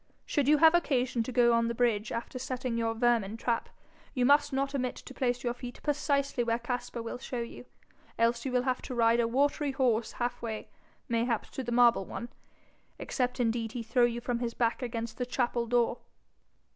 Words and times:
Should 0.25 0.47
you 0.47 0.57
have 0.57 0.73
occasion 0.73 1.21
to 1.21 1.31
go 1.31 1.53
on 1.53 1.67
the 1.67 1.75
bridge 1.75 2.11
after 2.11 2.39
setting 2.39 2.75
your 2.75 2.95
vermin 2.95 3.37
trap, 3.37 3.69
you 4.15 4.25
must 4.25 4.51
not 4.51 4.73
omit 4.73 4.95
to 4.95 5.13
place 5.13 5.43
your 5.43 5.53
feet 5.53 5.79
precisely 5.83 6.43
where 6.43 6.57
Caspar 6.57 7.03
will 7.03 7.19
show 7.19 7.41
you, 7.41 7.65
else 8.17 8.43
you 8.43 8.51
will 8.51 8.63
have 8.63 8.81
to 8.81 8.95
ride 8.95 9.19
a 9.19 9.27
watery 9.27 9.73
horse 9.73 10.13
half 10.13 10.41
way, 10.41 10.69
mayhap 11.07 11.51
to 11.51 11.63
the 11.63 11.71
marble 11.71 12.05
one 12.05 12.29
except 12.97 13.39
indeed 13.39 13.73
he 13.73 13.83
throw 13.83 14.05
you 14.05 14.21
from 14.21 14.39
his 14.39 14.55
back 14.55 14.81
against 14.81 15.19
the 15.19 15.25
chapel 15.27 15.67
door.' 15.67 15.99